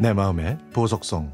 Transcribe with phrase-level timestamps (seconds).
[0.00, 1.30] 내 마음의 보석성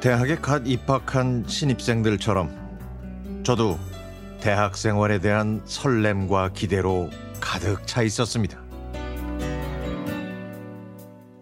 [0.00, 3.80] 대학에 갓 입학한 신입생들처럼 저도
[4.40, 7.10] 대학 생활에 대한 설렘과 기대로
[7.40, 8.60] 가득 차 있었습니다.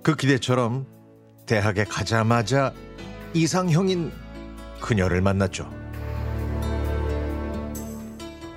[0.03, 0.94] 그 기대처럼
[1.47, 2.73] 대학에 가자마자
[3.35, 4.13] 이상형인
[4.81, 5.71] 그녀를 만났죠.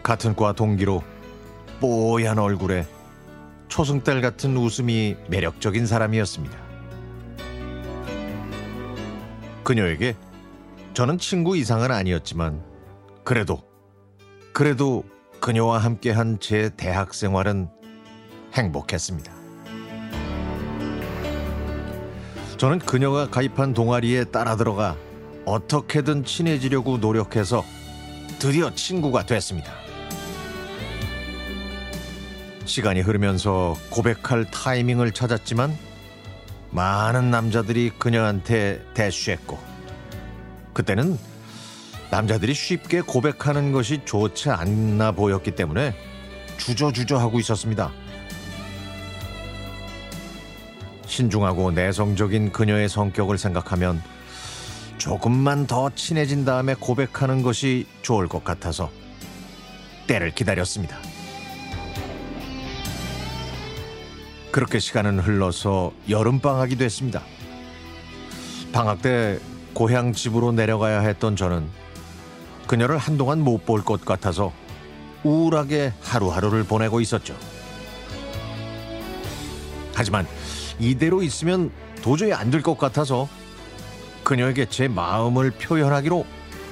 [0.04, 1.04] 같은 과 동기로
[1.82, 2.86] 뽀얀 얼굴에
[3.68, 6.58] 초승달 같은 웃음이 매력적인 사람이었습니다.
[9.64, 10.16] 그녀에게
[10.94, 12.64] 저는 친구 이상은 아니었지만
[13.24, 13.62] 그래도
[14.54, 15.04] 그래도
[15.42, 17.70] 그녀와 함께한 제 대학 생활은
[18.54, 19.37] 행복했습니다.
[22.58, 24.96] 저는 그녀가 가입한 동아리에 따라 들어가
[25.46, 27.64] 어떻게든 친해지려고 노력해서
[28.40, 29.72] 드디어 친구가 됐습니다.
[32.66, 35.78] 시간이 흐르면서 고백할 타이밍을 찾았지만
[36.72, 39.60] 많은 남자들이 그녀한테 대쉬했고
[40.74, 41.18] 그때는
[42.10, 45.94] 남자들이 쉽게 고백하는 것이 좋지 않나 보였기 때문에
[46.58, 47.92] 주저주저 하고 있었습니다.
[51.08, 54.02] 신중하고 내성적인 그녀의 성격을 생각하면
[54.98, 58.90] 조금만 더 친해진 다음에 고백하는 것이 좋을 것 같아서
[60.08, 60.98] 때를 기다렸습니다.
[64.52, 67.22] 그렇게 시간은 흘러서 여름방학이 됐습니다.
[68.72, 69.40] 방학 때
[69.74, 71.68] 고향 집으로 내려가야 했던 저는
[72.68, 74.52] 그녀를 한동안 못 볼 것 같아서
[75.24, 77.36] 우울하게 하루하루를 보내고 있었죠.
[79.94, 80.28] 하지만
[80.80, 81.72] 이대로 있으면
[82.02, 83.28] 도저히 안 될 것 같아서
[84.24, 86.26] 그녀에게 제 마음을 표현하기로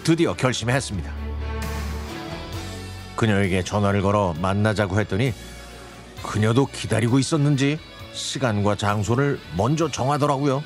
[0.03, 1.11] 드디어 결심했습니다.
[3.15, 5.33] 그녀에게 전화를 걸어 만나자고 했더니
[6.21, 7.79] 그녀도 기다리고 있었는지
[8.13, 10.63] 시간과 장소를 먼저 정하더라고요.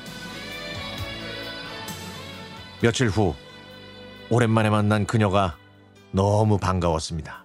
[2.82, 3.34] 며칠 후
[4.30, 5.56] 오랜만에 만난 그녀가
[6.12, 7.44] 너무 반가웠습니다.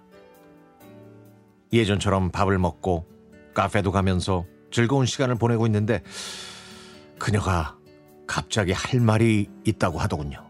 [1.74, 3.06] 예전처럼 밥을 먹고
[3.54, 6.04] 카페도 가면서 즐거운 시간을 보내고 있는데
[7.18, 7.78] 그녀가
[8.28, 10.46] 갑자기 할 말이 있다고 하더군요.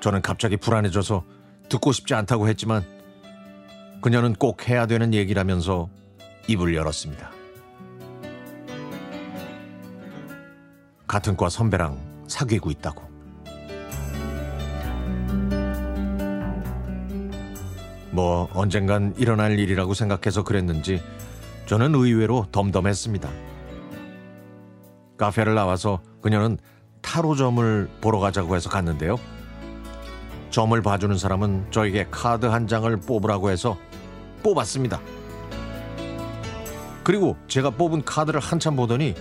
[0.00, 1.24] 저는 갑자기 불안해져서
[1.70, 2.84] 듣고 싶지 않다고 했지만
[4.02, 5.88] 그녀는 꼭 해야 되는 얘기라면서
[6.48, 7.30] 입을 열었습니다.
[11.06, 13.08] 같은 과 선배랑 사귀고 있다고.
[18.10, 21.00] 뭐 언젠간 일어날 일이라고 생각해서 그랬는지
[21.68, 23.28] 저는 의외로 덤덤했습니다.
[25.18, 26.56] 카페를 나와서 그녀는
[27.02, 29.18] 타로점을 보러 가자고 해서 갔는데요.
[30.48, 33.76] 점을 봐주는 사람은 저에게 카드 한 장을 뽑으라고 해서
[34.42, 34.98] 뽑았습니다.
[37.04, 39.14] 그리고 제가 뽑은 카드를 한참 보더니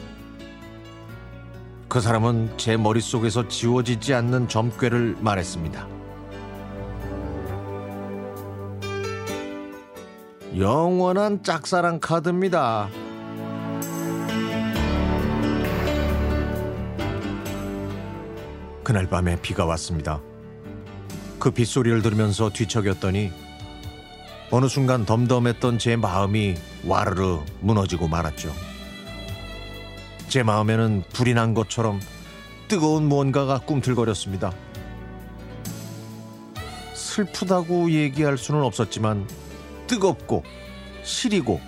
[1.90, 5.86] 그 사람은 제 머릿속에서 지워지지 않는 점괘를 말했습니다.
[10.58, 12.90] 영원한 짝사랑 카드입니다.
[18.84, 20.20] 그날 밤에 비가 왔습니다.
[21.38, 23.32] 그 빗소리를 들으면서 뒤척였더니
[24.50, 28.52] 어느 순간 덤덤했던 제 마음이 와르르 무너지고 말았죠.
[30.28, 32.00] 제 마음에는 불이 난 것처럼
[32.68, 34.52] 뜨거운 무언가가 꿈틀거렸습니다.
[36.96, 39.28] 슬프다고 얘기할 수는 없었지만
[39.88, 40.44] 뜨겁고
[41.04, 41.60] 시리고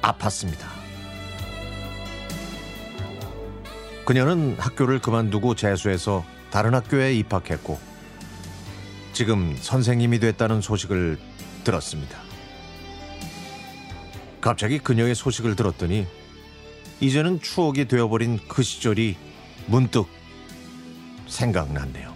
[0.00, 0.66] 아팠습니다.
[4.04, 7.78] 그녀는 학교를 그만두고 재수해서 다른 학교에 입학했고
[9.12, 11.18] 지금 선생님이 됐다는 소식을
[11.64, 12.18] 들었습니다.
[14.40, 16.06] 갑자기 그녀의 소식을 들었더니
[17.00, 19.16] 이제는 추억이 되어버린 그 시절이
[19.66, 20.08] 문득
[21.28, 22.11] 생각났네요.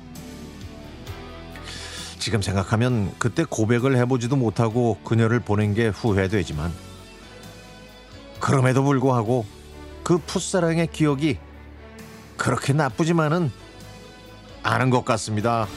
[2.26, 6.72] 지금 생각하면 그때 고백을 해보지도 못하고 그녀를 보낸 게 후회되지만
[8.40, 9.46] 그럼에도 불구하고
[10.02, 11.38] 그 풋사랑의 기억이
[12.36, 13.52] 그렇게 나쁘지만은
[14.64, 15.68] 않은 것 같습니다.